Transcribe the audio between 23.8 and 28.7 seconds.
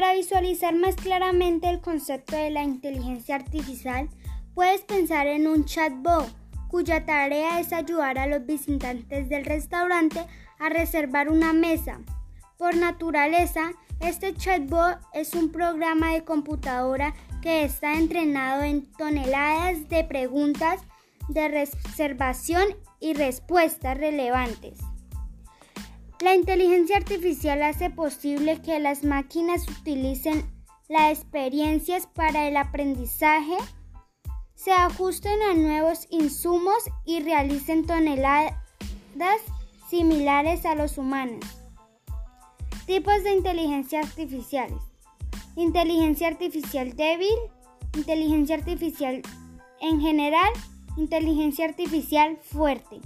relevantes. La inteligencia artificial hace posible